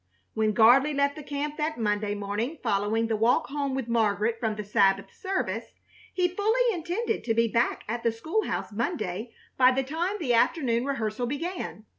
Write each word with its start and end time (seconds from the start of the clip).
When 0.33 0.53
Gardley 0.55 0.95
left 0.95 1.15
the 1.15 1.21
camp 1.21 1.57
that 1.57 1.77
Monday 1.77 2.15
morning 2.15 2.57
following 2.63 3.05
the 3.05 3.15
walk 3.15 3.49
home 3.49 3.75
with 3.75 3.87
Margaret 3.87 4.39
from 4.39 4.55
the 4.55 4.63
Sabbath 4.63 5.13
service, 5.13 5.73
he 6.11 6.27
fully 6.27 6.63
intended 6.73 7.23
to 7.23 7.35
be 7.35 7.47
back 7.47 7.83
at 7.87 8.01
the 8.01 8.11
school 8.11 8.45
house 8.47 8.71
Monday 8.71 9.31
by 9.57 9.71
the 9.71 9.83
time 9.83 10.15
the 10.19 10.33
afternoon 10.33 10.85
rehearsal 10.85 11.27
began. 11.27 11.85